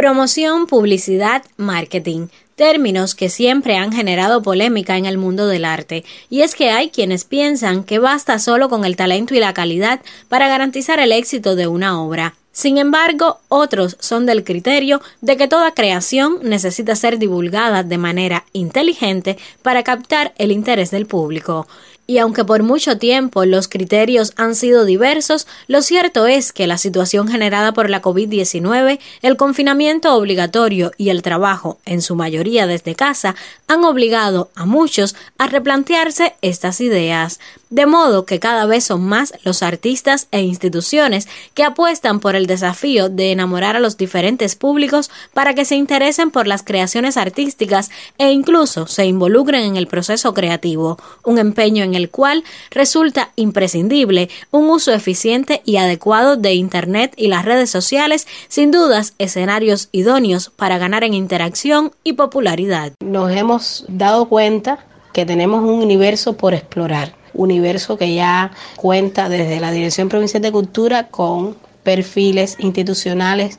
Promoción, 0.00 0.66
publicidad, 0.66 1.42
marketing 1.58 2.28
términos 2.54 3.14
que 3.14 3.28
siempre 3.28 3.76
han 3.76 3.92
generado 3.92 4.40
polémica 4.40 4.96
en 4.96 5.04
el 5.04 5.18
mundo 5.18 5.46
del 5.46 5.66
arte, 5.66 6.04
y 6.30 6.40
es 6.40 6.54
que 6.54 6.70
hay 6.70 6.88
quienes 6.88 7.24
piensan 7.24 7.84
que 7.84 7.98
basta 7.98 8.38
solo 8.38 8.70
con 8.70 8.86
el 8.86 8.96
talento 8.96 9.34
y 9.34 9.40
la 9.40 9.52
calidad 9.52 10.00
para 10.30 10.48
garantizar 10.48 11.00
el 11.00 11.12
éxito 11.12 11.54
de 11.54 11.66
una 11.66 12.00
obra. 12.02 12.34
Sin 12.50 12.78
embargo, 12.78 13.40
otros 13.48 13.98
son 14.00 14.24
del 14.24 14.42
criterio 14.42 15.02
de 15.20 15.36
que 15.36 15.48
toda 15.48 15.74
creación 15.74 16.38
necesita 16.42 16.96
ser 16.96 17.18
divulgada 17.18 17.82
de 17.82 17.98
manera 17.98 18.44
inteligente 18.54 19.36
para 19.60 19.82
captar 19.82 20.32
el 20.38 20.50
interés 20.50 20.90
del 20.90 21.04
público. 21.04 21.68
Y 22.10 22.18
aunque 22.18 22.44
por 22.44 22.64
mucho 22.64 22.98
tiempo 22.98 23.44
los 23.44 23.68
criterios 23.68 24.32
han 24.34 24.56
sido 24.56 24.84
diversos, 24.84 25.46
lo 25.68 25.80
cierto 25.80 26.26
es 26.26 26.52
que 26.52 26.66
la 26.66 26.76
situación 26.76 27.28
generada 27.28 27.70
por 27.72 27.88
la 27.88 28.02
COVID-19, 28.02 28.98
el 29.22 29.36
confinamiento 29.36 30.12
obligatorio 30.16 30.90
y 30.96 31.10
el 31.10 31.22
trabajo, 31.22 31.78
en 31.84 32.02
su 32.02 32.16
mayoría 32.16 32.66
desde 32.66 32.96
casa, 32.96 33.36
han 33.68 33.84
obligado 33.84 34.50
a 34.56 34.66
muchos 34.66 35.14
a 35.38 35.46
replantearse 35.46 36.34
estas 36.42 36.80
ideas. 36.80 37.38
De 37.70 37.86
modo 37.86 38.26
que 38.26 38.40
cada 38.40 38.66
vez 38.66 38.82
son 38.82 39.04
más 39.06 39.32
los 39.44 39.62
artistas 39.62 40.26
e 40.32 40.40
instituciones 40.40 41.28
que 41.54 41.62
apuestan 41.62 42.18
por 42.18 42.34
el 42.34 42.46
desafío 42.46 43.08
de 43.08 43.30
enamorar 43.30 43.76
a 43.76 43.80
los 43.80 43.96
diferentes 43.96 44.56
públicos 44.56 45.08
para 45.32 45.54
que 45.54 45.64
se 45.64 45.76
interesen 45.76 46.32
por 46.32 46.48
las 46.48 46.64
creaciones 46.64 47.16
artísticas 47.16 47.92
e 48.18 48.32
incluso 48.32 48.88
se 48.88 49.06
involucren 49.06 49.62
en 49.62 49.76
el 49.76 49.86
proceso 49.86 50.34
creativo, 50.34 50.98
un 51.22 51.38
empeño 51.38 51.84
en 51.84 51.94
el 51.94 51.99
cual 52.08 52.44
resulta 52.70 53.32
imprescindible 53.36 54.30
un 54.50 54.70
uso 54.70 54.92
eficiente 54.92 55.60
y 55.64 55.76
adecuado 55.76 56.36
de 56.36 56.54
Internet 56.54 57.12
y 57.16 57.28
las 57.28 57.44
redes 57.44 57.70
sociales, 57.70 58.26
sin 58.48 58.70
dudas 58.70 59.14
escenarios 59.18 59.88
idóneos 59.92 60.50
para 60.50 60.78
ganar 60.78 61.04
en 61.04 61.14
interacción 61.14 61.92
y 62.04 62.14
popularidad. 62.14 62.92
Nos 63.04 63.30
hemos 63.32 63.84
dado 63.88 64.28
cuenta 64.28 64.86
que 65.12 65.26
tenemos 65.26 65.62
un 65.62 65.82
universo 65.82 66.36
por 66.36 66.54
explorar 66.54 67.14
universo 67.34 67.96
que 67.96 68.14
ya 68.14 68.50
cuenta 68.76 69.28
desde 69.28 69.60
la 69.60 69.70
Dirección 69.70 70.08
Provincial 70.08 70.42
de 70.42 70.52
Cultura 70.52 71.08
con 71.08 71.56
perfiles 71.82 72.56
institucionales 72.58 73.58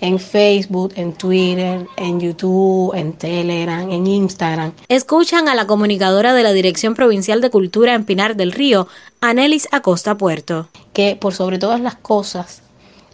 en 0.00 0.18
Facebook, 0.18 0.92
en 0.96 1.12
Twitter, 1.12 1.86
en 1.96 2.20
YouTube, 2.20 2.94
en 2.94 3.12
Telegram, 3.12 3.90
en 3.90 4.06
Instagram. 4.06 4.72
Escuchan 4.88 5.48
a 5.48 5.54
la 5.54 5.66
comunicadora 5.66 6.34
de 6.34 6.42
la 6.42 6.52
Dirección 6.52 6.94
Provincial 6.94 7.40
de 7.40 7.50
Cultura 7.50 7.94
en 7.94 8.04
Pinar 8.04 8.36
del 8.36 8.52
Río, 8.52 8.88
Anelis 9.20 9.68
Acosta 9.72 10.16
Puerto. 10.16 10.68
Que 10.92 11.16
por 11.16 11.34
sobre 11.34 11.58
todas 11.58 11.80
las 11.80 11.96
cosas 11.96 12.62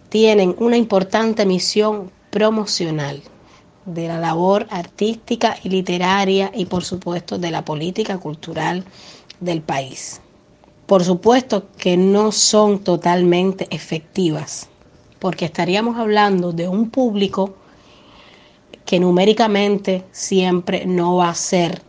tienen 0.09 0.55
una 0.59 0.77
importante 0.77 1.45
misión 1.47 2.11
promocional 2.31 3.23
de 3.84 4.09
la 4.09 4.19
labor 4.19 4.67
artística 4.70 5.57
y 5.62 5.69
literaria 5.69 6.51
y 6.55 6.67
por 6.67 6.84
supuesto 6.84 7.39
de 7.39 7.51
la 7.51 7.64
política 7.64 8.19
cultural 8.19 8.84
del 9.41 9.62
país. 9.62 10.20
Por 10.87 11.05
supuesto 11.05 11.67
que 11.79 11.97
no 11.97 12.31
son 12.33 12.81
totalmente 12.81 13.67
efectivas, 13.70 14.69
porque 15.27 15.46
estaríamos 15.46 15.98
hablando 15.98 16.52
de 16.52 16.69
un 16.69 16.88
público 16.88 17.56
que 18.84 19.00
numéricamente 19.00 20.05
siempre 20.12 20.86
no 20.86 21.16
va 21.16 21.30
a 21.30 21.34
ser 21.34 21.83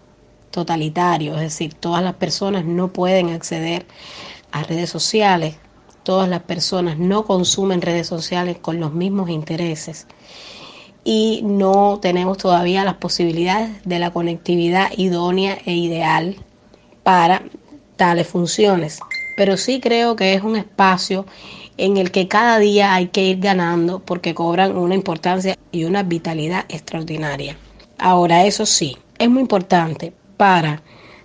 totalitario, 0.49 1.35
es 1.35 1.41
decir, 1.41 1.75
todas 1.75 2.03
las 2.03 2.15
personas 2.15 2.65
no 2.65 2.87
pueden 2.87 3.29
acceder 3.29 3.85
a 4.51 4.63
redes 4.63 4.89
sociales, 4.89 5.57
todas 6.01 6.27
las 6.27 6.41
personas 6.41 6.97
no 6.97 7.25
consumen 7.25 7.83
redes 7.83 8.07
sociales 8.07 8.57
con 8.57 8.79
los 8.79 8.93
mismos 8.93 9.29
intereses 9.29 10.07
y 11.03 11.41
no 11.43 11.99
tenemos 12.01 12.39
todavía 12.39 12.83
las 12.85 12.95
posibilidades 12.95 13.69
de 13.85 13.99
la 13.99 14.09
conectividad 14.09 14.89
idónea 14.97 15.59
e 15.63 15.73
ideal 15.73 16.37
para 17.03 17.43
tales 17.97 18.25
funciones. 18.25 18.99
Pero 19.35 19.57
sí 19.57 19.79
creo 19.79 20.15
que 20.15 20.33
es 20.33 20.41
un 20.41 20.55
espacio 20.55 21.27
en 21.77 21.97
el 21.97 22.11
que 22.11 22.27
cada 22.27 22.59
día 22.59 22.93
hay 22.93 23.07
que 23.07 23.23
ir 23.23 23.39
ganando 23.39 23.99
porque 23.99 24.33
cobran 24.33 24.75
una 24.77 24.95
importancia 24.95 25.57
y 25.71 25.83
una 25.83 26.03
vitalidad 26.03 26.65
extraordinaria. 26.69 27.57
Ahora, 27.97 28.45
eso 28.45 28.65
sí, 28.65 28.97
es 29.17 29.29
muy 29.29 29.41
importante 29.41 30.13
para 30.37 30.81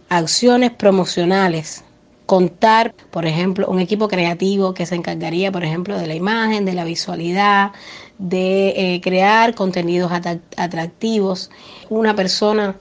acciones 0.09 0.71
promocionales 0.71 1.85
contar, 2.27 2.95
por 3.11 3.27
ejemplo, 3.27 3.69
un 3.69 3.81
equipo 3.81 4.09
creativo 4.09 4.75
que 4.75 4.87
se 4.87 4.95
encargaría, 4.95 5.53
por 5.53 5.65
ejemplo, 5.65 5.99
de 5.99 6.07
la 6.07 6.15
imagen, 6.15 6.65
de 6.65 6.73
la 6.73 6.85
visualidad, 6.85 7.73
de 8.19 8.95
eh, 8.95 9.01
crear 9.03 9.55
contenidos 9.55 10.13
atractivos, 10.57 11.51
una 11.91 12.15
persona 12.15 12.77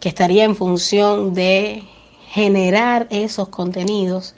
que 0.00 0.08
estaría 0.08 0.44
en 0.44 0.56
función 0.56 1.34
de 1.34 1.84
generar 2.30 3.06
esos 3.10 3.48
contenidos 3.48 4.34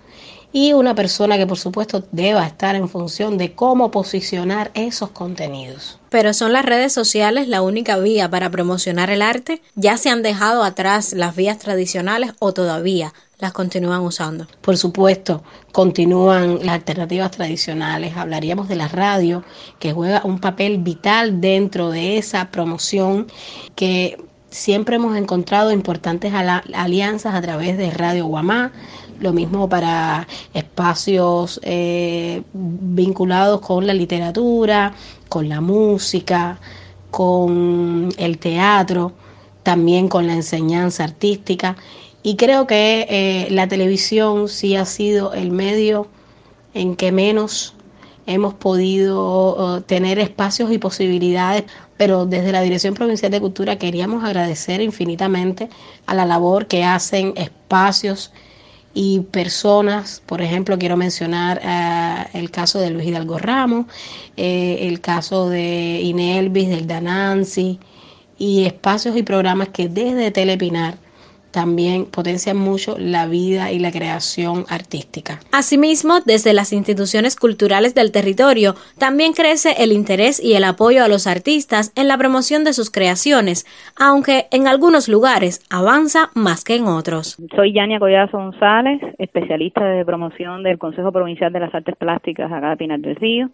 y 0.53 0.73
una 0.73 0.95
persona 0.95 1.37
que 1.37 1.47
por 1.47 1.59
supuesto 1.59 2.05
deba 2.13 2.47
estar 2.47 2.75
en 2.75 2.89
función 2.89 3.39
de 3.39 3.55
cómo 3.55 3.91
posicionar 3.91 4.71
esos 4.75 5.11
contenidos. 5.11 5.99
Pero 6.11 6.35
son 6.35 6.53
las 6.53 6.65
redes 6.65 6.93
sociales 6.93 7.47
la 7.49 7.63
única 7.63 7.97
vía 7.99 8.29
para 8.29 8.51
promocionar 8.51 9.11
el 9.11 9.23
arte? 9.23 9.63
¿Ya 9.77 9.97
se 9.97 10.11
han 10.11 10.23
dejado 10.23 10.65
atrás 10.65 11.13
las 11.13 11.37
vías 11.37 11.59
tradicionales 11.59 12.33
o 12.41 12.53
todavía 12.53 13.15
las 13.39 13.53
continúan 13.53 14.01
usando? 14.01 14.47
Por 14.61 14.77
supuesto, 14.77 15.43
continúan 15.73 16.59
las 16.67 16.75
alternativas 16.75 17.31
tradicionales. 17.31 18.17
Hablaríamos 18.17 18.69
de 18.69 18.77
la 18.77 18.89
radio, 18.89 19.45
que 19.79 19.93
juega 19.93 20.23
un 20.25 20.41
papel 20.41 20.79
vital 20.79 21.41
dentro 21.41 21.91
de 21.91 22.19
esa 22.19 22.51
promoción 22.51 23.29
que 23.77 24.19
siempre 24.51 24.97
hemos 24.97 25.17
encontrado 25.17 25.71
importantes 25.71 26.33
alianzas 26.35 27.35
a 27.35 27.41
través 27.41 27.79
de 27.79 27.91
Radio 27.91 28.27
Guamá, 28.27 28.73
lo 29.21 29.33
mismo 29.33 29.69
para 29.69 30.27
espacios 30.55 31.61
eh, 31.63 32.43
vinculados 32.53 33.61
con 33.61 33.87
la 33.87 33.95
literatura, 33.95 34.95
con 35.29 35.49
la 35.49 35.61
música, 35.61 36.59
con 37.11 38.09
el 38.17 38.39
teatro, 38.39 39.13
también 39.63 40.09
con 40.09 40.27
la 40.27 40.35
enseñanza 40.35 41.05
artística. 41.05 41.77
Y 42.23 42.37
creo 42.37 42.67
que 42.67 43.07
eh, 43.09 43.49
la 43.51 43.69
televisión 43.69 44.49
sí 44.49 44.77
ha 44.77 44.85
sido 44.85 45.33
el 45.35 45.51
medio 45.51 46.09
en 46.75 46.97
que 46.97 47.13
menos 47.13 47.75
hemos 48.27 48.55
podido 48.55 49.83
tener 49.87 50.19
espacios 50.19 50.71
y 50.73 50.79
posibilidades 50.79 51.65
pero 52.01 52.25
desde 52.25 52.51
la 52.51 52.63
Dirección 52.63 52.95
Provincial 52.95 53.31
de 53.31 53.43
Cultura 53.43 53.77
queríamos 53.77 54.25
agradecer 54.25 54.81
infinitamente 54.81 55.69
a 56.07 56.15
la 56.15 56.25
labor 56.25 56.67
que 56.67 56.83
hacen 56.83 57.35
espacios 57.37 58.33
y 58.93 59.21
personas, 59.21 60.23
por 60.27 60.43
ejemplo, 60.43 60.79
quiero 60.79 60.97
mencionar 60.97 61.61
eh, 61.63 62.27
el 62.35 62.51
caso 62.51 62.81
de 62.81 62.91
Luis 62.91 63.07
Hidalgo 63.07 63.39
Ramos, 63.39 63.87
eh, 64.37 64.89
el 64.89 65.01
caso 65.01 65.49
de 65.49 66.01
Inelvis, 66.03 66.69
del 66.69 66.87
Danansi, 66.87 67.79
y 68.39 68.65
espacios 68.65 69.17
y 69.17 69.23
programas 69.23 69.69
que 69.69 69.89
desde 69.89 70.31
Telepinar 70.31 70.97
también 71.51 72.07
potencian 72.07 72.57
mucho 72.57 72.97
la 72.99 73.27
vida 73.27 73.73
y 73.73 73.79
la 73.79 73.91
creación 73.91 74.65
artística. 74.69 75.41
Asimismo, 75.53 76.21
desde 76.25 76.53
las 76.53 76.73
instituciones 76.73 77.37
culturales 77.37 77.95
del 77.95 78.13
territorio 78.13 78.75
también 78.99 79.33
crece 79.33 79.75
el 79.83 79.93
interés 79.93 80.43
y 80.43 80.55
el 80.55 80.65
apoyo 80.65 81.05
a 81.05 81.09
los 81.09 81.27
artistas 81.27 81.93
en 81.97 82.09
la 82.09 82.19
promoción 82.19 82.65
de 82.65 82.73
sus 82.73 82.91
creaciones, 82.91 83.67
aunque 83.97 84.47
en 84.51 84.67
algunos 84.67 85.09
lugares 85.09 85.65
avanza 85.71 86.31
más 86.35 86.65
que 86.65 86.77
en 86.77 86.87
otros. 86.87 87.37
Soy 87.55 87.73
Yania 87.73 87.99
Collazo 87.99 88.39
González, 88.39 89.01
especialista 89.19 89.85
de 89.85 90.05
promoción 90.05 90.63
del 90.63 90.79
Consejo 90.79 91.13
Provincial 91.13 91.53
de 91.53 91.61
las 91.61 91.75
Artes 91.75 91.97
Plásticas 91.97 92.51
acá 92.51 92.71
de 92.71 92.77
Pinar 92.77 93.01
del 93.01 93.17
Río 93.17 93.51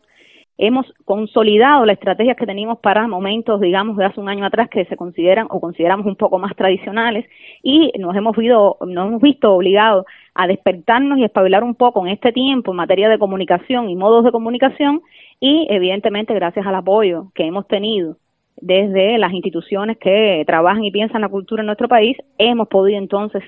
hemos 0.58 0.86
consolidado 1.04 1.84
las 1.84 1.94
estrategias 1.94 2.36
que 2.36 2.46
teníamos 2.46 2.78
para 2.78 3.06
momentos, 3.06 3.60
digamos, 3.60 3.96
de 3.96 4.06
hace 4.06 4.20
un 4.20 4.28
año 4.28 4.44
atrás 4.44 4.68
que 4.70 4.84
se 4.86 4.96
consideran 4.96 5.46
o 5.50 5.60
consideramos 5.60 6.06
un 6.06 6.16
poco 6.16 6.38
más 6.38 6.56
tradicionales 6.56 7.26
y 7.62 7.92
nos 7.98 8.16
hemos, 8.16 8.36
visto, 8.36 8.78
nos 8.86 9.08
hemos 9.08 9.20
visto 9.20 9.52
obligados 9.52 10.06
a 10.34 10.46
despertarnos 10.46 11.18
y 11.18 11.24
espabilar 11.24 11.62
un 11.62 11.74
poco 11.74 12.06
en 12.06 12.12
este 12.12 12.32
tiempo 12.32 12.70
en 12.70 12.76
materia 12.78 13.08
de 13.08 13.18
comunicación 13.18 13.90
y 13.90 13.96
modos 13.96 14.24
de 14.24 14.32
comunicación 14.32 15.02
y 15.40 15.66
evidentemente 15.70 16.34
gracias 16.34 16.66
al 16.66 16.74
apoyo 16.74 17.26
que 17.34 17.44
hemos 17.44 17.66
tenido 17.66 18.16
desde 18.58 19.18
las 19.18 19.32
instituciones 19.32 19.98
que 19.98 20.42
trabajan 20.46 20.82
y 20.82 20.90
piensan 20.90 21.20
la 21.20 21.28
cultura 21.28 21.60
en 21.60 21.66
nuestro 21.66 21.88
país, 21.88 22.16
hemos 22.38 22.68
podido 22.68 22.98
entonces 22.98 23.42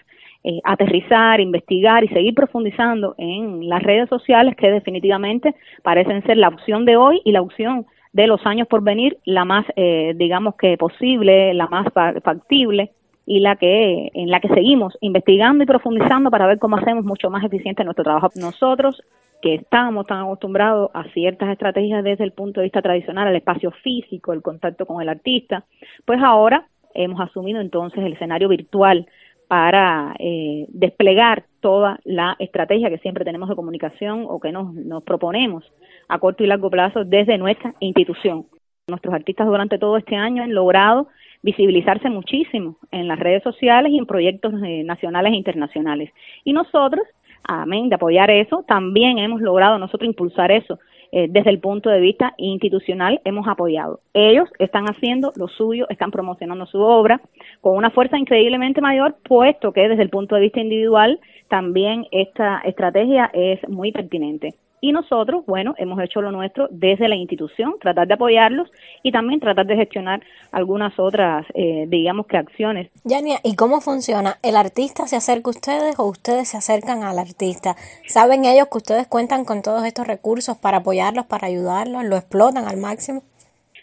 eh, 0.44 0.60
aterrizar, 0.64 1.40
investigar 1.40 2.04
y 2.04 2.08
seguir 2.08 2.34
profundizando 2.34 3.14
en 3.18 3.68
las 3.68 3.82
redes 3.82 4.08
sociales 4.08 4.56
que 4.56 4.70
definitivamente 4.70 5.54
parecen 5.82 6.22
ser 6.22 6.36
la 6.36 6.48
opción 6.48 6.84
de 6.84 6.96
hoy 6.96 7.20
y 7.24 7.32
la 7.32 7.42
opción 7.42 7.86
de 8.12 8.26
los 8.26 8.44
años 8.46 8.68
por 8.68 8.82
venir, 8.82 9.18
la 9.24 9.44
más, 9.44 9.66
eh, 9.76 10.14
digamos 10.16 10.54
que 10.56 10.76
posible, 10.76 11.52
la 11.54 11.66
más 11.66 11.86
factible 12.22 12.92
y 13.26 13.40
la 13.40 13.56
que 13.56 14.10
en 14.14 14.30
la 14.30 14.40
que 14.40 14.48
seguimos 14.48 14.96
investigando 15.00 15.62
y 15.62 15.66
profundizando 15.66 16.30
para 16.30 16.46
ver 16.46 16.58
cómo 16.58 16.76
hacemos 16.76 17.04
mucho 17.04 17.30
más 17.30 17.44
eficiente 17.44 17.84
nuestro 17.84 18.04
trabajo. 18.04 18.30
Nosotros 18.36 19.02
que 19.42 19.54
estábamos 19.54 20.06
tan 20.06 20.22
acostumbrados 20.22 20.90
a 20.94 21.04
ciertas 21.12 21.50
estrategias 21.50 22.02
desde 22.02 22.24
el 22.24 22.32
punto 22.32 22.60
de 22.60 22.64
vista 22.64 22.82
tradicional, 22.82 23.28
el 23.28 23.36
espacio 23.36 23.70
físico, 23.70 24.32
el 24.32 24.42
contacto 24.42 24.86
con 24.86 25.02
el 25.02 25.08
artista, 25.08 25.64
pues 26.04 26.20
ahora 26.22 26.66
hemos 26.94 27.20
asumido 27.20 27.60
entonces 27.60 28.04
el 28.04 28.14
escenario 28.14 28.48
virtual 28.48 29.06
para 29.48 30.14
eh, 30.18 30.66
desplegar 30.68 31.44
toda 31.60 31.98
la 32.04 32.36
estrategia 32.38 32.90
que 32.90 32.98
siempre 32.98 33.24
tenemos 33.24 33.48
de 33.48 33.56
comunicación 33.56 34.26
o 34.28 34.38
que 34.38 34.52
nos, 34.52 34.74
nos 34.74 35.02
proponemos 35.02 35.64
a 36.06 36.18
corto 36.18 36.44
y 36.44 36.46
largo 36.46 36.70
plazo 36.70 37.04
desde 37.04 37.38
nuestra 37.38 37.74
institución. 37.80 38.44
Nuestros 38.86 39.14
artistas 39.14 39.46
durante 39.46 39.78
todo 39.78 39.96
este 39.96 40.16
año 40.16 40.42
han 40.42 40.54
logrado 40.54 41.08
visibilizarse 41.42 42.10
muchísimo 42.10 42.76
en 42.90 43.08
las 43.08 43.18
redes 43.18 43.42
sociales 43.42 43.92
y 43.92 43.98
en 43.98 44.06
proyectos 44.06 44.52
eh, 44.64 44.82
nacionales 44.84 45.32
e 45.32 45.36
internacionales. 45.36 46.10
Y 46.44 46.52
nosotros, 46.52 47.06
amén 47.44 47.88
de 47.88 47.94
apoyar 47.94 48.30
eso, 48.30 48.64
también 48.66 49.18
hemos 49.18 49.40
logrado 49.40 49.78
nosotros 49.78 50.08
impulsar 50.08 50.50
eso 50.52 50.78
eh, 51.12 51.26
desde 51.30 51.50
el 51.50 51.60
punto 51.60 51.90
de 51.90 52.00
vista 52.00 52.34
institucional 52.36 53.20
hemos 53.24 53.48
apoyado. 53.48 54.00
Ellos 54.12 54.48
están 54.58 54.84
haciendo 54.86 55.32
lo 55.36 55.48
suyo, 55.48 55.86
están 55.88 56.10
promocionando 56.10 56.66
su 56.66 56.80
obra 56.80 57.20
con 57.60 57.76
una 57.76 57.90
fuerza 57.90 58.18
increíblemente 58.18 58.80
mayor, 58.80 59.16
puesto 59.22 59.72
que 59.72 59.88
desde 59.88 60.02
el 60.02 60.10
punto 60.10 60.34
de 60.34 60.42
vista 60.42 60.60
individual 60.60 61.20
también 61.48 62.06
esta 62.10 62.60
estrategia 62.60 63.30
es 63.32 63.66
muy 63.68 63.92
pertinente. 63.92 64.54
Y 64.80 64.92
nosotros, 64.92 65.44
bueno, 65.46 65.74
hemos 65.78 66.00
hecho 66.00 66.20
lo 66.20 66.30
nuestro 66.30 66.68
desde 66.70 67.08
la 67.08 67.16
institución, 67.16 67.74
tratar 67.80 68.06
de 68.06 68.14
apoyarlos 68.14 68.70
y 69.02 69.10
también 69.12 69.40
tratar 69.40 69.66
de 69.66 69.76
gestionar 69.76 70.22
algunas 70.52 70.98
otras, 70.98 71.46
eh, 71.54 71.86
digamos 71.88 72.26
que 72.26 72.36
acciones. 72.36 72.90
Yania, 73.04 73.38
¿y 73.42 73.56
cómo 73.56 73.80
funciona? 73.80 74.36
¿El 74.42 74.56
artista 74.56 75.06
se 75.06 75.16
acerca 75.16 75.48
a 75.48 75.50
ustedes 75.50 75.98
o 75.98 76.04
ustedes 76.04 76.48
se 76.48 76.56
acercan 76.56 77.02
al 77.02 77.18
artista? 77.18 77.74
¿Saben 78.06 78.44
ellos 78.44 78.68
que 78.70 78.78
ustedes 78.78 79.06
cuentan 79.08 79.44
con 79.44 79.62
todos 79.62 79.84
estos 79.84 80.06
recursos 80.06 80.56
para 80.56 80.78
apoyarlos, 80.78 81.26
para 81.26 81.48
ayudarlos? 81.48 82.04
¿Lo 82.04 82.16
explotan 82.16 82.66
al 82.66 82.76
máximo? 82.76 83.22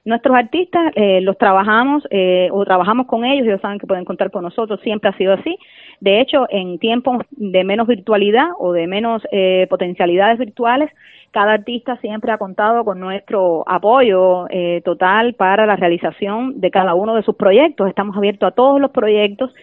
Nuestros 0.06 0.36
artistas 0.36 0.94
eh, 0.96 1.20
los 1.22 1.36
trabajamos 1.36 2.04
eh, 2.12 2.48
o 2.52 2.64
trabajamos 2.64 3.08
con 3.08 3.26
ellos, 3.26 3.48
ellos 3.48 3.60
saben 3.60 3.80
que 3.80 3.88
pueden 3.88 4.06
contar 4.06 4.30
con 4.30 4.44
nosotros, 4.44 4.80
siempre 4.82 5.10
ha 5.10 5.18
sido 5.18 5.34
así. 5.34 5.58
De 6.00 6.22
hecho, 6.22 6.46
en 6.50 6.80
tiempos 6.80 7.26
de 7.32 7.64
menos 7.64 7.88
virtualidad 7.88 8.48
o 8.60 8.74
de 8.74 8.88
menos 8.88 9.24
eh, 9.32 9.68
potencialidades 9.70 10.38
virtuales, 10.38 10.92
cada 11.32 11.52
artista 11.52 11.98
siempre 11.98 12.32
ha 12.32 12.38
contado 12.38 12.86
con 12.86 13.00
nuestro 13.00 13.64
apoyo 13.68 14.48
eh, 14.50 14.82
total 14.86 15.34
para 15.34 15.66
la 15.66 15.76
realización 15.76 16.62
de 16.62 16.72
cada 16.72 16.96
uno 16.96 17.14
de 17.14 17.24
sus 17.24 17.36
proyectos. 17.36 17.90
Estamos 17.90 18.16
abiertos 18.16 18.48
a 18.48 18.56
todos 18.56 18.80
los 18.80 18.92
proyectos. 18.92 19.54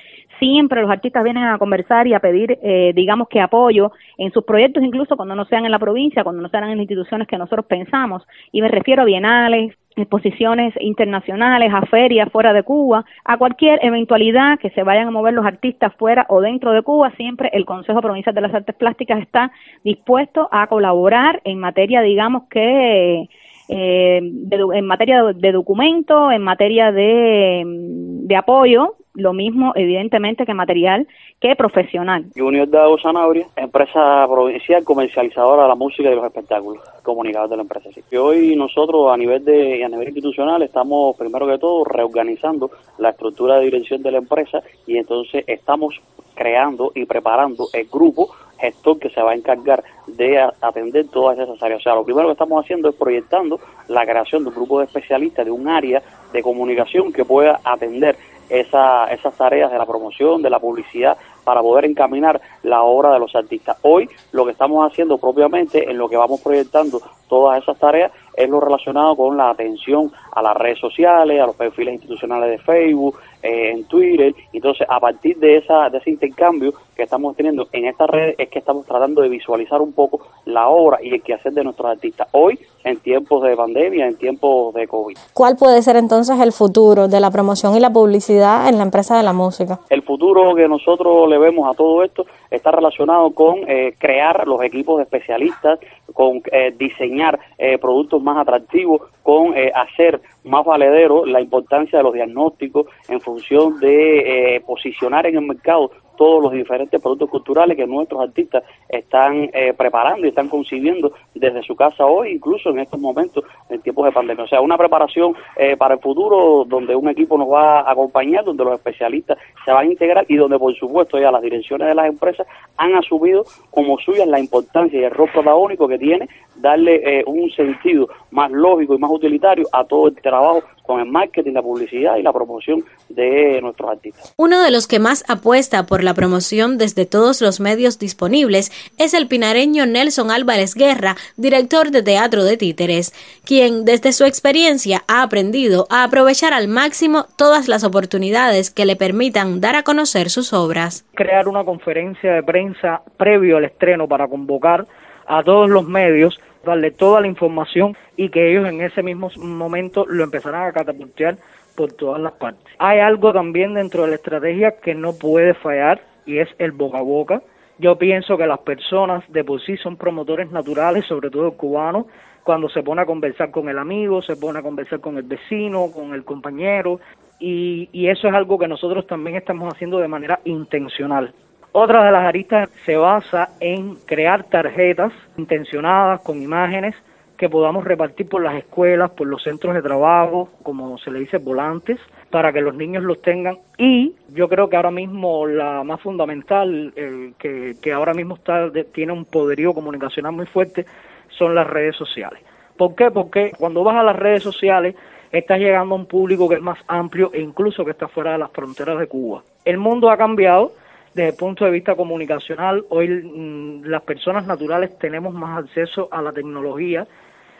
Siempre 0.43 0.83
los 0.83 0.91
artistas 0.91 1.23
vienen 1.23 1.45
a 1.45 1.57
conversar 1.57 2.09
y 2.09 2.15
a 2.15 2.19
pedir, 2.19 2.59
eh, 2.65 2.91
digamos 2.97 3.29
que 3.29 3.41
apoyo 3.41 3.93
en 4.19 4.33
sus 4.33 4.43
proyectos, 4.43 4.83
incluso 4.83 5.17
cuando 5.17 5.37
no 5.37 5.45
sean 5.45 5.65
en 5.67 5.71
la 5.71 5.79
provincia, 5.79 6.25
cuando 6.25 6.43
no 6.43 6.49
sean 6.49 6.65
en 6.65 6.81
instituciones 6.81 7.29
que 7.29 7.39
nosotros 7.39 7.65
pensamos. 7.67 8.27
Y 8.51 8.61
me 8.61 8.67
refiero 8.67 9.03
a 9.03 9.05
bienales, 9.05 9.73
exposiciones 9.95 10.75
internacionales, 10.81 11.73
a 11.73 11.87
ferias 11.87 12.29
fuera 12.33 12.53
de 12.53 12.65
Cuba, 12.65 13.05
a 13.25 13.39
cualquier 13.39 13.79
eventualidad 13.85 14.59
que 14.59 14.71
se 14.71 14.83
vayan 14.83 15.07
a 15.07 15.11
mover 15.13 15.33
los 15.33 15.47
artistas 15.47 15.95
fuera 15.95 16.27
o 16.29 16.41
dentro 16.41 16.73
de 16.73 16.83
Cuba, 16.83 17.13
siempre 17.17 17.49
el 17.53 17.65
Consejo 17.65 18.01
Provincial 18.01 18.35
de 18.35 18.41
las 18.41 18.53
Artes 18.53 18.75
Plásticas 18.75 19.21
está 19.21 19.53
dispuesto 19.85 20.49
a 20.51 20.67
colaborar 20.67 21.41
en 21.45 21.61
materia, 21.61 22.03
digamos 22.03 22.49
que 22.51 23.29
eh, 23.69 24.17
en 24.19 24.87
materia 24.87 25.23
de, 25.23 25.53
documento, 25.53 26.33
en 26.33 26.43
materia 26.43 26.91
de, 26.91 27.63
de 27.65 28.35
apoyo 28.35 28.97
lo 29.15 29.33
mismo 29.33 29.73
evidentemente 29.75 30.47
que 30.47 30.55
material 30.55 31.07
que 31.41 31.55
profesional. 31.57 32.27
Junior 32.37 32.69
Dago 32.69 32.99
Sanabria, 32.99 33.47
empresa 33.57 34.25
provincial 34.27 34.85
comercializadora 34.85 35.63
de 35.63 35.69
la 35.69 35.75
música 35.75 36.11
y 36.11 36.15
los 36.15 36.25
espectáculos, 36.25 36.83
comunicador 37.03 37.51
de 37.51 37.57
la 37.57 37.63
empresa. 37.63 37.91
Y 38.11 38.17
hoy 38.17 38.57
nosotros 38.57 39.13
a 39.13 39.17
nivel 39.17 39.45
de 39.45 39.85
a 39.85 39.89
nivel 39.89 40.09
institucional 40.09 40.63
estamos 40.63 41.17
primero 41.17 41.47
que 41.47 41.59
todo 41.59 41.85
reorganizando 41.85 42.71
la 42.99 43.11
estructura 43.11 43.59
de 43.59 43.65
dirección 43.65 44.03
de 44.03 44.13
la 44.13 44.19
empresa 44.19 44.61
y 44.87 44.97
entonces 44.97 45.45
estamos 45.47 46.01
creando 46.35 46.93
y 46.95 47.05
preparando 47.05 47.69
el 47.73 47.87
grupo 47.87 48.29
gestor 48.59 48.99
que 48.99 49.11
se 49.11 49.21
va 49.21 49.33
a 49.33 49.35
encargar 49.35 49.83
de 50.07 50.39
atender 50.61 51.09
todas 51.09 51.39
esas 51.39 51.61
áreas. 51.63 51.81
O 51.81 51.83
sea, 51.83 51.95
lo 51.95 52.05
primero 52.05 52.29
que 52.29 52.33
estamos 52.33 52.65
haciendo 52.65 52.89
es 52.89 52.95
proyectando 52.95 53.59
la 53.89 54.05
creación 54.05 54.45
de 54.45 54.51
un 54.51 54.55
grupo 54.55 54.79
de 54.79 54.87
especialistas 54.87 55.45
de 55.45 55.51
un 55.51 55.69
área 55.69 56.01
de 56.33 56.43
comunicación 56.43 57.13
que 57.13 57.25
pueda 57.25 57.61
atender 57.65 58.17
esa, 58.49 59.07
esas 59.07 59.35
tareas 59.35 59.71
de 59.71 59.79
la 59.79 59.87
promoción, 59.87 60.43
de 60.43 60.51
la 60.51 60.59
publicidad, 60.59 61.17
para 61.45 61.61
poder 61.61 61.85
encaminar 61.85 62.41
la 62.63 62.83
obra 62.83 63.13
de 63.13 63.19
los 63.19 63.35
artistas. 63.35 63.77
Hoy 63.83 64.09
lo 64.33 64.45
que 64.45 64.53
estamos 64.53 64.91
haciendo 64.91 65.19
propiamente, 65.19 65.91
en 65.91 65.99
lo 65.99 66.09
que 66.09 66.17
vamos 66.17 66.41
proyectando 66.41 67.01
todas 67.29 67.63
esas 67.63 67.79
tareas, 67.79 68.13
es 68.35 68.49
lo 68.49 68.61
relacionado 68.61 69.17
con 69.17 69.37
la 69.37 69.51
atención 69.51 70.11
a 70.33 70.43
las 70.43 70.57
redes 70.57 70.79
sociales, 70.79 71.41
a 71.41 71.47
los 71.47 71.57
perfiles 71.57 71.95
institucionales 71.95 72.51
de 72.51 72.59
Facebook, 72.59 73.17
eh, 73.43 73.73
en 73.73 73.85
Twitter. 73.85 74.35
Entonces, 74.53 74.87
a 74.89 75.01
partir 75.01 75.37
de, 75.39 75.57
esa, 75.57 75.91
de 75.91 75.99
ese 75.99 76.11
intercambio 76.11 76.73
que 76.95 77.03
estamos 77.03 77.37
teniendo 77.37 77.69
en 77.73 77.87
estas 77.87 78.09
redes, 78.09 78.37
es 78.39 78.49
que 78.49 78.61
estamos 78.61 78.87
tratando 78.87 79.21
de 79.21 79.29
visualizar 79.29 79.81
un 79.81 79.93
poco 79.93 80.21
la 80.45 80.69
obra 80.69 80.99
y 81.03 81.13
el 81.13 81.23
quehacer 81.23 81.53
de 81.53 81.65
nuestros 81.65 81.91
artistas. 81.91 82.29
Hoy, 82.33 82.59
en 82.85 82.99
tiempos 83.01 83.43
de 83.43 83.57
pandemia, 83.57 84.07
en 84.07 84.17
tiempos 84.17 84.75
de 84.75 84.87
COVID. 84.87 85.17
¿Cuál 85.35 85.57
puede 85.57 85.83
ser 85.83 85.97
entonces 85.97 86.39
el 86.41 86.53
futuro 86.53 87.09
de 87.09 87.21
la 87.21 87.31
promoción 87.31 87.77
y 87.77 87.81
la 87.81 87.91
publicidad 87.91 88.69
en 88.69 88.79
la 88.79 88.85
empresa 88.85 89.17
de 89.17 89.23
la 89.23 89.33
música? 89.33 89.81
El 89.91 90.03
futuro 90.03 90.55
que 90.55 90.69
nosotros 90.69 91.29
le 91.29 91.39
vemos 91.39 91.69
a 91.69 91.77
todo 91.77 92.03
esto 92.03 92.27
está 92.51 92.71
relacionado 92.71 93.31
con 93.31 93.69
eh, 93.69 93.95
crear 93.99 94.47
los 94.47 94.63
equipos 94.63 94.99
de 94.99 95.05
especialistas, 95.05 95.79
con 96.13 96.43
eh, 96.53 96.75
diseñar 96.77 97.39
eh, 97.59 97.79
productos 97.79 98.22
más 98.23 98.39
atractivos, 98.39 99.03
con 99.23 99.55
hacer 99.75 100.21
más 100.45 100.65
valedero 100.65 101.25
la 101.27 101.41
importancia 101.41 101.99
de 101.99 102.03
los 102.05 102.15
diagnósticos 102.15 102.87
en 103.09 103.21
función 103.21 103.79
de 103.79 104.63
posicionar 104.67 105.27
en 105.27 105.37
el 105.37 105.47
mercado 105.47 105.91
todos 106.23 106.41
los 106.41 106.53
diferentes 106.53 107.03
productos 107.03 107.29
culturales 107.29 107.77
que 107.77 107.85
nuestros 107.85 108.21
artistas 108.21 108.63
están 108.89 109.51
eh, 109.53 109.75
preparando 109.77 110.25
y 110.25 110.29
están 110.29 110.49
concibiendo 110.49 111.13
desde 111.35 111.65
su 111.65 111.75
casa 111.75 112.07
hoy, 112.07 112.35
incluso 112.35 112.71
en 112.71 112.79
estos 112.79 113.01
momentos, 113.01 113.43
en 113.69 113.81
tiempos 113.81 114.05
de 114.05 114.13
pandemia. 114.13 114.45
O 114.45 114.47
sea, 114.47 114.61
una 114.61 114.79
preparación 114.79 115.35
eh, 115.57 115.77
para 115.77 115.95
el 115.95 116.01
futuro 116.01 116.65
donde 116.65 116.95
un 116.95 117.09
equipo 117.09 117.37
nos 117.37 117.51
va 117.51 117.81
a 117.81 117.91
acompañar, 117.91 118.45
donde 118.45 118.63
los 118.63 118.75
especialistas 118.75 119.37
se 119.65 119.73
van 119.73 119.89
a 119.89 119.91
integrar 119.91 120.25
y 120.29 120.37
donde, 120.37 120.61
por 120.61 120.73
supuesto, 120.77 121.19
ya 121.19 121.33
las 121.33 121.43
direcciones 121.43 121.89
de 121.89 121.95
las 121.97 122.07
empresas 122.07 122.47
han 122.77 122.95
asumido 122.95 123.45
como 123.73 123.99
suyas 123.99 124.29
la 124.29 124.39
importancia 124.39 125.01
y 125.01 125.03
el 125.03 125.11
rol 125.11 125.29
protagónico 125.33 125.89
que 125.89 125.99
tiene 125.99 126.29
darle 126.55 127.01
eh, 127.05 127.25
un 127.27 127.51
sentido 127.51 128.09
más 128.31 128.49
lógico 128.53 128.95
y 128.95 128.99
más 128.99 129.11
utilitario 129.11 129.67
a 129.73 129.83
todo 129.85 130.07
el 130.07 130.15
trabajo 130.15 130.63
con 130.93 131.01
el 131.01 131.11
marketing, 131.11 131.55
la 131.55 131.63
publicidad 131.63 132.17
y 132.17 132.23
la 132.23 132.33
promoción 132.33 132.85
de 133.09 133.61
nuestros 133.63 133.91
artistas. 133.91 134.35
Uno 134.37 134.63
de 134.63 134.71
los 134.71 134.87
que 134.87 134.99
más 134.99 135.25
apuesta 135.27 135.87
por 135.87 136.05
la 136.05 136.13
promoción 136.13 136.77
desde 136.77 137.07
todos 137.07 137.41
los 137.41 137.61
medios 137.61 137.99
disponibles 137.99 138.71
es 138.99 139.15
el 139.15 139.27
pinareño 139.27 139.87
Nelson 139.87 140.31
Álvarez 140.31 140.75
Guerra, 140.75 141.17
director 141.39 141.91
de 141.91 142.03
Teatro 142.03 142.45
de 142.45 142.59
Títeres, 142.59 143.15
quien 143.47 143.87
desde 143.87 144.13
su 144.13 144.25
experiencia 144.25 145.03
ha 145.09 145.23
aprendido 145.23 145.87
a 145.89 146.05
aprovechar 146.05 146.53
al 146.53 146.69
máximo 146.69 147.25
todas 147.39 147.69
las 147.69 147.85
oportunidades 147.85 148.71
que 148.71 148.85
le 148.85 148.97
permitan 148.97 149.63
dar 149.63 149.77
a 149.77 149.85
conocer 149.85 150.29
sus 150.29 150.53
obras. 150.53 151.07
Crear 151.15 151.49
una 151.49 151.65
conferencia 151.65 152.35
de 152.35 152.43
prensa 152.43 153.01
previo 153.17 153.57
al 153.57 153.65
estreno 153.65 154.07
para 154.07 154.29
convocar 154.29 154.87
a 155.27 155.43
todos 155.43 155.69
los 155.69 155.87
medios 155.87 156.39
darle 156.65 156.91
toda 156.91 157.21
la 157.21 157.27
información 157.27 157.97
y 158.17 158.29
que 158.29 158.51
ellos 158.51 158.69
en 158.69 158.81
ese 158.81 159.03
mismo 159.03 159.31
momento 159.37 160.05
lo 160.09 160.25
empezarán 160.25 160.69
a 160.69 160.73
catapultar 160.73 161.37
por 161.77 161.93
todas 161.93 162.21
las 162.21 162.33
partes. 162.33 162.73
Hay 162.79 163.01
algo 163.01 163.33
también 163.33 163.75
dentro 163.75 164.03
de 164.03 164.11
la 164.11 164.15
estrategia 164.17 164.77
que 164.81 164.95
no 164.95 165.15
puede 165.15 165.55
fallar 165.55 166.01
y 166.27 166.39
es 166.39 166.49
el 166.59 166.73
boca 166.73 166.99
a 166.99 167.03
boca. 167.03 167.43
Yo 167.79 167.97
pienso 167.97 168.37
que 168.37 168.47
las 168.47 168.61
personas 168.61 169.25
de 169.29 169.45
por 169.45 169.61
sí 169.63 169.77
son 169.77 169.97
promotores 169.97 170.51
naturales, 170.51 171.05
sobre 171.07 171.31
todo 171.31 171.49
el 171.49 171.55
cubano, 171.55 172.07
cuando 172.45 172.69
se 172.69 172.83
pone 172.83 173.03
a 173.03 173.07
conversar 173.07 173.51
con 173.51 173.69
el 173.69 173.79
amigo, 173.79 174.23
se 174.23 174.37
pone 174.37 174.59
a 174.59 174.63
conversar 174.63 175.01
con 175.01 175.17
el 175.17 175.23
vecino, 175.23 175.91
con 175.93 176.13
el 176.15 176.25
compañero, 176.25 177.01
y, 177.41 177.89
y 177.93 178.09
eso 178.09 178.29
es 178.29 178.35
algo 178.35 178.59
que 178.59 178.69
nosotros 178.69 179.07
también 179.07 179.37
estamos 179.37 179.73
haciendo 179.73 179.99
de 179.99 180.09
manera 180.09 180.41
intencional. 180.45 181.33
Otra 181.75 182.05
de 182.05 182.13
las 182.13 182.25
aristas 182.25 182.69
se 182.85 182.97
basa 182.97 183.49
en 183.59 183.95
crear 184.05 184.45
tarjetas 184.45 185.11
intencionadas 185.39 186.21
con 186.21 186.43
imágenes 186.43 186.95
que 187.39 187.49
podamos 187.49 187.85
repartir 187.85 188.29
por 188.29 188.43
las 188.43 188.57
escuelas, 188.57 189.11
por 189.13 189.27
los 189.27 189.43
centros 189.43 189.75
de 189.75 189.81
trabajo, 189.81 190.51
como 190.63 190.99
se 190.99 191.11
le 191.11 191.21
dice, 191.21 191.39
volantes, 191.39 191.99
para 192.31 192.53
que 192.53 192.61
los 192.61 192.75
niños 192.75 193.03
los 193.03 193.23
tengan. 193.23 193.57
Y 193.79 194.15
yo 194.29 194.51
creo 194.51 194.69
que 194.69 194.77
ahora 194.77 194.91
mismo 194.91 195.47
la 195.47 195.83
más 195.83 196.01
fundamental, 196.03 196.93
que, 197.39 197.75
que, 197.81 197.93
ahora 197.93 198.13
mismo 198.13 198.35
está, 198.35 198.71
tiene 198.93 199.13
un 199.13 199.25
poderío 199.25 199.73
comunicacional 199.73 200.33
muy 200.33 200.47
fuerte, 200.47 200.85
son 201.31 201.55
las 201.55 201.67
redes 201.67 201.97
sociales. 201.97 202.43
¿Por 202.77 202.95
qué? 202.95 203.11
Porque 203.11 203.53
cuando 203.59 203.83
vas 203.83 203.97
a 203.97 204.03
las 204.03 204.17
redes 204.17 204.43
sociales 204.43 204.95
estás 205.33 205.59
llegando 205.59 205.95
a 205.95 205.99
un 205.99 206.07
público 206.07 206.51
que 206.51 206.57
es 206.57 206.63
más 206.63 206.79
amplio 206.87 207.31
e 207.33 207.41
incluso 207.41 207.83
que 207.85 207.93
está 207.93 208.09
fuera 208.09 208.33
de 208.33 208.39
las 208.39 208.51
fronteras 208.53 208.99
de 208.99 209.07
Cuba. 209.07 209.43
El 209.65 209.79
mundo 209.79 210.11
ha 210.11 210.19
cambiado 210.19 210.73
desde 211.15 211.31
el 211.31 211.37
punto 211.37 211.65
de 211.65 211.71
vista 211.71 211.95
comunicacional, 211.95 212.85
hoy 212.89 213.09
mm, 213.09 213.85
las 213.85 214.03
personas 214.03 214.47
naturales 214.47 214.99
tenemos 214.99 215.35
más 215.35 215.59
acceso 215.59 216.09
a 216.11 216.23
la 216.23 216.33
tecnología 216.33 217.07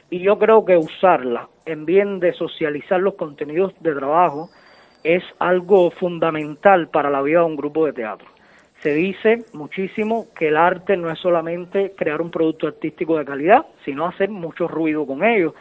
y 0.09 0.21
yo 0.21 0.39
creo 0.39 0.65
que 0.65 0.77
usarla 0.77 1.49
en 1.67 1.85
bien 1.85 2.19
de 2.19 2.33
socializar 2.33 3.01
los 3.01 3.15
contenidos 3.15 3.75
de 3.81 3.95
trabajo 3.95 4.51
es 5.05 5.23
algo 5.39 5.91
fundamental 5.91 6.89
para 6.89 7.11
la 7.11 7.23
vida 7.23 7.41
de 7.41 7.47
un 7.47 7.57
grupo 7.57 7.87
de 7.87 7.93
teatro. 7.93 8.29
Se 8.83 8.95
dice 8.95 9.45
muchísimo 9.53 10.27
que 10.37 10.49
el 10.49 10.57
arte 10.57 10.97
no 10.97 11.11
es 11.11 11.19
solamente 11.19 11.93
crear 11.97 12.21
un 12.21 12.31
producto 12.31 12.67
artístico 12.67 13.17
de 13.17 13.25
calidad, 13.25 13.67
sino 13.85 14.07
hacer 14.07 14.29
mucho 14.29 14.67
ruido 14.67 15.07
con 15.07 15.23
ello. 15.25 15.55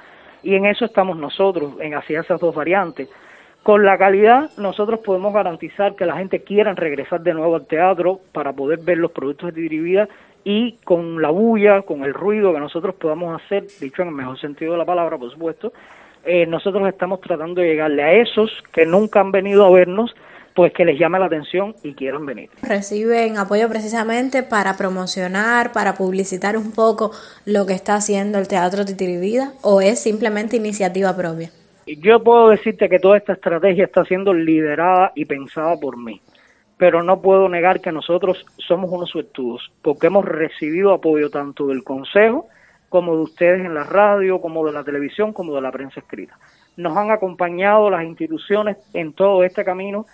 Y 0.43 0.55
en 0.55 0.65
eso 0.65 0.86
estamos 0.86 1.17
nosotros, 1.17 1.74
en 1.79 1.93
hacer 1.93 2.17
esas 2.17 2.39
dos 2.39 2.55
variantes. 2.55 3.10
Con 3.63 3.86
la 3.86 3.96
calidad 3.98 4.50
nosotros 4.58 5.01
podemos 5.01 5.34
garantizar 5.34 5.96
que 5.96 6.08
la 6.08 6.18
gente 6.18 6.41
quiera 6.41 6.74
regresar 6.74 7.22
de 7.22 7.34
nuevo 7.34 7.56
al 7.56 7.68
teatro 7.68 8.20
para 8.32 8.53
poder 8.53 8.80
ver 8.80 8.98
los 8.98 9.12
productos 9.12 9.53
de 9.53 9.62
Dirivida 9.62 10.10
y 10.44 10.74
con 10.84 11.22
la 11.22 11.30
bulla, 11.30 11.84
con 11.84 12.03
el 12.03 12.15
ruido 12.15 12.53
que 12.53 12.60
nosotros 12.60 12.96
podamos 12.96 13.39
hacer, 13.39 13.68
dicho 13.80 14.01
en 14.01 14.08
el 14.08 14.15
mejor 14.15 14.39
sentido 14.39 14.72
de 14.72 14.80
la 14.80 14.86
palabra, 14.86 15.15
por 15.20 15.32
supuesto, 15.32 15.74
eh, 16.25 16.48
nosotros 16.48 16.88
estamos 16.88 17.22
tratando 17.22 17.62
de 17.62 17.68
llegarle 17.68 18.01
a 18.01 18.13
esos 18.13 18.51
que 18.74 18.88
nunca 18.88 19.20
han 19.20 19.32
venido 19.32 19.63
a 19.63 19.70
vernos, 19.70 20.15
pues 20.56 20.74
que 20.74 20.84
les 20.84 21.00
llame 21.00 21.20
la 21.20 21.25
atención 21.27 21.75
y 21.84 21.94
quieran 21.94 22.25
venir. 22.25 22.50
¿Reciben 22.63 23.38
apoyo 23.38 23.70
precisamente 23.70 24.41
para 24.41 24.75
promocionar, 24.75 25.72
para 25.72 25.94
publicitar 25.94 26.58
un 26.58 26.72
poco 26.72 27.12
lo 27.46 27.68
que 27.68 27.74
está 27.74 27.94
haciendo 27.94 28.39
el 28.39 28.48
Teatro 28.48 28.86
Titirivida 28.86 29.53
o 29.62 29.82
es 29.82 30.00
simplemente 30.00 30.58
iniciativa 30.58 31.15
propia? 31.15 31.51
Yo 31.88 32.23
puedo 32.23 32.50
decirte 32.50 32.89
que 32.89 33.00
toda 33.00 33.17
esta 33.17 33.33
estrategia 33.33 33.85
está 33.85 34.05
siendo 34.05 34.33
liderada 34.33 35.11
y 35.15 35.25
pensada 35.25 35.75
por 35.77 35.97
mí, 35.97 36.21
pero 36.77 37.01
no 37.01 37.21
puedo 37.21 37.50
negar 37.50 37.81
que 37.81 37.91
nosotros 37.91 38.45
somos 38.57 38.91
unos 38.91 39.09
suertudos, 39.09 39.71
porque 39.81 40.07
hemos 40.07 40.25
recibido 40.25 40.93
apoyo 40.93 41.29
tanto 41.29 41.67
del 41.67 41.83
Consejo 41.83 42.47
como 42.89 43.15
de 43.15 43.23
ustedes 43.23 43.65
en 43.65 43.73
la 43.73 43.83
radio, 43.83 44.41
como 44.41 44.65
de 44.65 44.73
la 44.73 44.83
televisión, 44.83 45.33
como 45.33 45.55
de 45.55 45.61
la 45.61 45.71
prensa 45.71 46.01
escrita. 46.01 46.38
Nos 46.77 46.95
han 46.95 47.09
acompañado 47.09 47.89
las 47.89 48.03
instituciones 48.03 48.77
en 48.93 49.13
todo 49.13 49.43
este 49.43 49.63
camino 49.63 50.05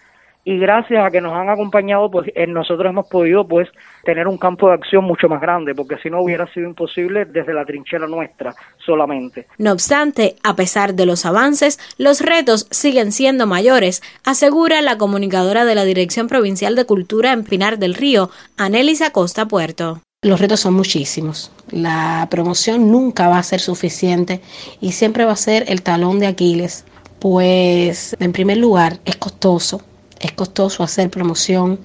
y 0.48 0.58
gracias 0.60 1.06
a 1.06 1.12
que 1.12 1.20
nos 1.20 1.34
han 1.34 1.50
acompañado, 1.50 2.10
pues 2.10 2.32
nosotros 2.48 2.90
hemos 2.90 3.10
podido 3.10 3.46
pues 3.46 3.68
tener 4.06 4.30
un 4.30 4.38
campo 4.38 4.70
de 4.70 4.76
acción 4.76 5.04
mucho 5.04 5.28
más 5.28 5.42
grande, 5.42 5.76
porque 5.76 5.98
si 6.02 6.10
no 6.10 6.22
hubiera 6.22 6.48
sido 6.54 6.70
imposible 6.70 7.26
desde 7.26 7.54
la 7.54 7.66
trinchera 7.66 8.08
nuestra 8.08 8.56
solamente. 8.78 9.48
No 9.58 9.74
obstante, 9.74 10.38
a 10.44 10.56
pesar 10.56 10.94
de 10.94 11.06
los 11.06 11.26
avances, 11.26 11.82
los 11.98 12.22
retos 12.22 12.66
siguen 12.72 13.12
siendo 13.12 13.46
mayores, 13.46 14.02
asegura 14.24 14.82
la 14.82 14.98
comunicadora 14.98 15.66
de 15.66 15.76
la 15.76 15.84
Dirección 15.84 16.30
Provincial 16.30 16.78
de 16.78 16.86
Cultura 16.86 17.34
en 17.34 17.44
Pinar 17.44 17.78
del 17.78 17.94
Río, 17.94 18.30
Anelisa 18.56 19.12
Costa 19.12 19.50
Puerto. 19.50 20.02
Los 20.22 20.40
retos 20.40 20.62
son 20.62 20.76
muchísimos. 20.76 21.52
La 21.72 22.26
promoción 22.32 22.90
nunca 22.90 23.28
va 23.28 23.40
a 23.40 23.44
ser 23.44 23.60
suficiente 23.60 24.40
y 24.80 24.94
siempre 24.94 25.26
va 25.26 25.34
a 25.34 25.36
ser 25.36 25.66
el 25.68 25.82
talón 25.82 26.20
de 26.20 26.28
Aquiles, 26.28 26.86
pues 27.20 28.16
en 28.22 28.32
primer 28.32 28.56
lugar 28.56 29.00
es 29.04 29.18
costoso 29.18 29.82
es 30.20 30.32
costoso 30.32 30.84
hacer 30.84 31.10
promoción 31.10 31.80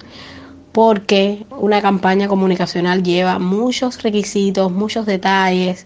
porque 0.73 1.45
una 1.51 1.81
campaña 1.81 2.27
comunicacional 2.27 3.03
lleva 3.03 3.37
muchos 3.37 4.01
requisitos, 4.01 4.71
muchos 4.71 5.05
detalles, 5.05 5.85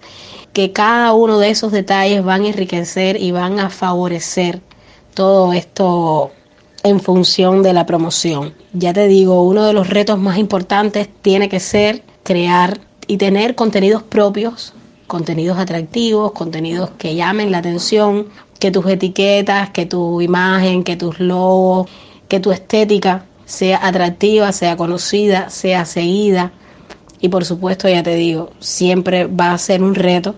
que 0.53 0.71
cada 0.71 1.13
uno 1.13 1.39
de 1.39 1.49
esos 1.49 1.73
detalles 1.73 2.23
van 2.23 2.43
a 2.43 2.47
enriquecer 2.47 3.21
y 3.21 3.31
van 3.31 3.59
a 3.59 3.69
favorecer 3.69 4.61
todo 5.13 5.51
esto 5.51 6.31
en 6.83 7.01
función 7.01 7.63
de 7.63 7.73
la 7.73 7.85
promoción. 7.85 8.53
Ya 8.71 8.93
te 8.93 9.07
digo, 9.07 9.43
uno 9.43 9.65
de 9.65 9.73
los 9.73 9.89
retos 9.89 10.17
más 10.17 10.37
importantes 10.37 11.09
tiene 11.21 11.49
que 11.49 11.59
ser 11.59 12.01
crear 12.23 12.79
y 13.07 13.17
tener 13.17 13.55
contenidos 13.55 14.03
propios, 14.03 14.73
contenidos 15.05 15.57
atractivos, 15.57 16.31
contenidos 16.31 16.91
que 16.97 17.13
llamen 17.13 17.51
la 17.51 17.57
atención, 17.57 18.27
que 18.59 18.71
tus 18.71 18.85
etiquetas, 18.87 19.71
que 19.71 19.85
tu 19.85 20.21
imagen, 20.21 20.83
que 20.83 20.95
tus 20.95 21.19
logos 21.19 21.89
que 22.27 22.39
tu 22.39 22.51
estética 22.51 23.25
sea 23.45 23.85
atractiva, 23.85 24.51
sea 24.51 24.77
conocida, 24.77 25.49
sea 25.49 25.85
seguida. 25.85 26.51
Y 27.19 27.29
por 27.29 27.45
supuesto, 27.45 27.89
ya 27.89 28.03
te 28.03 28.15
digo, 28.15 28.51
siempre 28.59 29.25
va 29.25 29.51
a 29.51 29.57
ser 29.57 29.81
un 29.81 29.95
reto, 29.95 30.35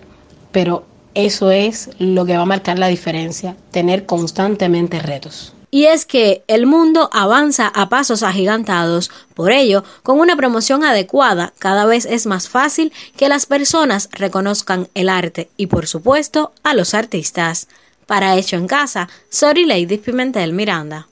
pero 0.52 0.84
eso 1.14 1.50
es 1.50 1.90
lo 1.98 2.24
que 2.24 2.36
va 2.36 2.42
a 2.42 2.46
marcar 2.46 2.78
la 2.78 2.88
diferencia, 2.88 3.56
tener 3.70 4.06
constantemente 4.06 5.00
retos. 5.00 5.54
Y 5.72 5.84
es 5.84 6.04
que 6.04 6.42
el 6.48 6.66
mundo 6.66 7.10
avanza 7.12 7.68
a 7.68 7.88
pasos 7.88 8.24
agigantados, 8.24 9.10
por 9.34 9.52
ello, 9.52 9.84
con 10.02 10.18
una 10.18 10.34
promoción 10.34 10.82
adecuada, 10.82 11.52
cada 11.58 11.86
vez 11.86 12.06
es 12.06 12.26
más 12.26 12.48
fácil 12.48 12.92
que 13.16 13.28
las 13.28 13.46
personas 13.46 14.08
reconozcan 14.12 14.88
el 14.94 15.08
arte 15.08 15.48
y, 15.56 15.66
por 15.66 15.86
supuesto, 15.86 16.52
a 16.64 16.74
los 16.74 16.94
artistas. 16.94 17.68
Para 18.06 18.36
Hecho 18.36 18.56
en 18.56 18.66
Casa, 18.66 19.08
Sorry 19.28 19.64
Lady 19.64 19.98
Pimentel 19.98 20.52
Miranda. 20.52 21.06